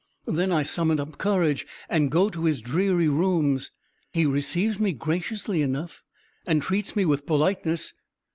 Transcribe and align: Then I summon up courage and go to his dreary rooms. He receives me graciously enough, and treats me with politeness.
Then 0.25 0.51
I 0.51 0.63
summon 0.63 0.99
up 0.99 1.19
courage 1.19 1.67
and 1.87 2.09
go 2.09 2.31
to 2.31 2.45
his 2.45 2.59
dreary 2.59 3.07
rooms. 3.07 3.69
He 4.11 4.25
receives 4.25 4.79
me 4.79 4.93
graciously 4.93 5.61
enough, 5.61 6.01
and 6.47 6.63
treats 6.63 6.95
me 6.95 7.05
with 7.05 7.27
politeness. 7.27 7.93